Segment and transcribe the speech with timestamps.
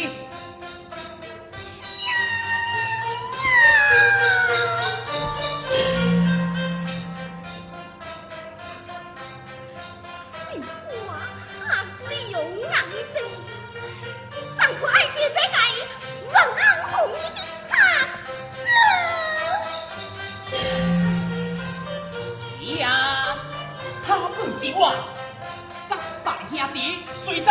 [0.00, 0.08] 你
[10.58, 10.64] 不
[11.06, 11.12] 忘
[11.98, 13.14] 子油那一生
[14.80, 15.54] 可爱姐姐在
[22.64, 23.36] 的呀
[24.06, 24.80] 他不是我
[25.88, 26.78] 三大兄弟
[27.24, 27.50] 谁在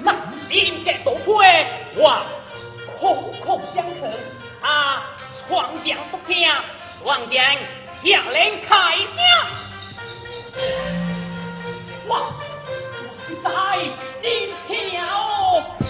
[0.00, 0.16] 能
[0.48, 2.24] 心皆多亏，我
[3.00, 4.10] 口口相传，
[4.60, 5.04] 啊，
[5.48, 6.50] 闯将不听，
[7.04, 7.44] 王将
[8.02, 9.16] 下令开枪。
[12.08, 12.32] 哇，
[12.98, 13.48] 我在
[14.22, 15.02] 心跳，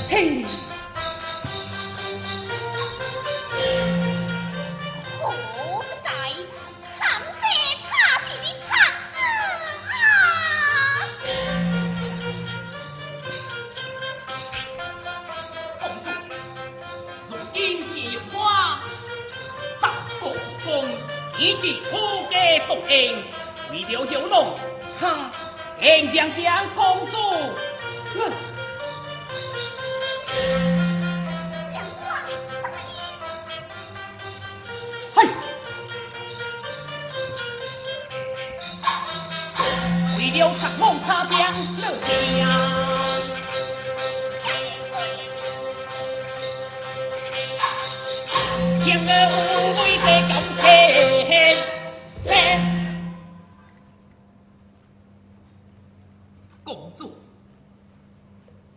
[0.09, 0.74] 嘿。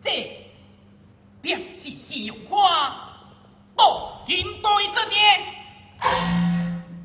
[0.02, 0.10] 这
[1.40, 3.10] 便是信花，
[3.74, 3.82] 不
[4.26, 5.18] 应该这点。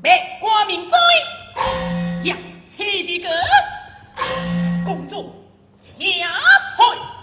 [0.02, 0.98] 别挂名嘴，
[2.24, 2.38] 扬
[2.68, 3.30] 气的歌，
[4.84, 5.34] 公主，
[5.80, 7.13] 请回。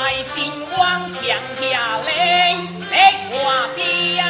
[0.00, 1.22] 在新王墙
[1.60, 2.56] 下嘞，
[2.90, 4.29] 哎，我的。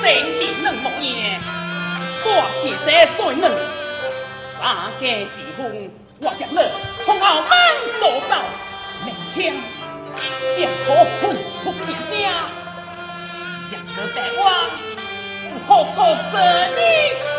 [0.00, 0.04] 生
[0.38, 1.40] 地能无影，
[2.24, 2.28] 我
[2.62, 2.86] 一个
[3.16, 3.44] 衰人，
[4.60, 6.58] 大家时分，我将乐，
[7.04, 7.50] 从后门
[8.00, 8.32] 落到，
[9.04, 9.54] 明天
[10.56, 12.48] 便可混出天家，
[13.70, 14.40] 想得在我，
[15.50, 15.98] 不好做
[16.30, 16.34] 生
[16.72, 17.35] 意。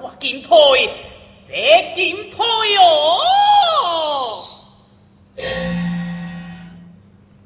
[0.00, 0.94] 我金腿，
[1.46, 2.82] 这金腿哟、
[3.84, 4.44] 哦，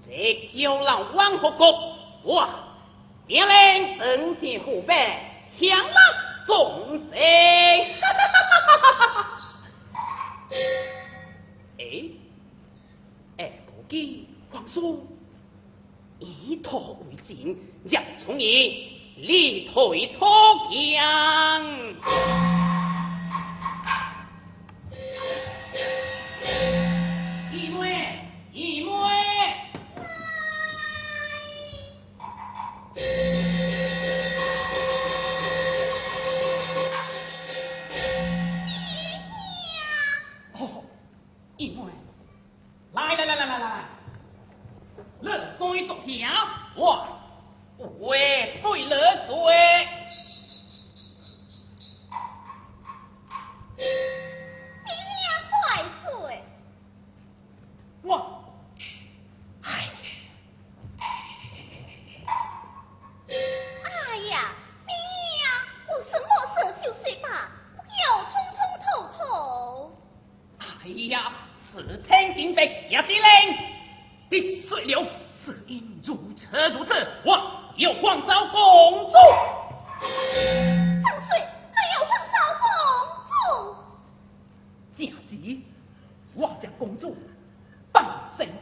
[0.05, 1.65] 这叫老王和哥，
[2.23, 2.49] 我
[3.27, 5.19] 命令登进虎背，
[5.59, 5.95] 向老
[6.47, 7.95] 总谁？
[11.79, 11.83] 哎，
[13.39, 15.07] 哎，不给，皇叔，
[16.19, 17.57] 以退为进，
[17.89, 19.02] 让从你。
[19.17, 20.29] 力推脱
[20.69, 20.73] 缰
[27.53, 28.19] 一枚
[28.53, 28.91] 一枚
[41.59, 41.83] 一妹。
[42.93, 43.85] 来来来来来来。
[45.21, 46.33] 来送一种羊
[46.77, 47.22] 哇
[47.83, 48.17] 话
[48.63, 50.02] 对了说。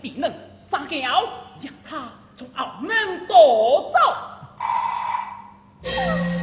[0.01, 0.33] 比能
[0.71, 1.01] 杀掉。
[1.61, 3.99] 让他从后门夺走。